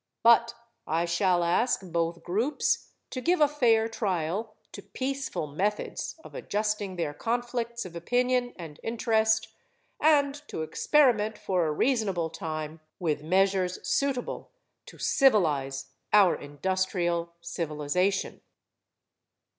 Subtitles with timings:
[0.23, 0.55] But
[0.87, 6.95] I shall ask both groups to give a fair trial to peaceful methods of adjusting
[6.95, 9.49] their conflicts of opinion and interest,
[9.99, 14.49] and to experiment for a reasonable time with measures suitable
[14.87, 18.41] to civilize our industrial civilization.